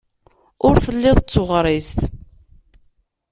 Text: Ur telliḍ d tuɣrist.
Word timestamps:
Ur 0.67 0.75
telliḍ 0.85 1.17
d 1.21 1.27
tuɣrist. 1.29 1.99